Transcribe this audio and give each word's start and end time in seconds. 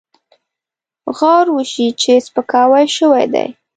غور 1.15 1.45
وشي 1.55 1.87
چې 2.01 2.13
سپکاوی 2.25 2.85
شوی 2.97 3.25
دی. 3.33 3.47